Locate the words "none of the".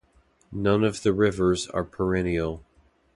0.51-1.13